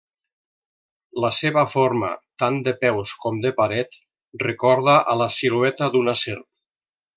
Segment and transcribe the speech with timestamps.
[1.25, 2.09] La seva forma,
[2.45, 4.01] tant de peus com de paret,
[4.47, 6.49] recorda a la silueta d'una serp.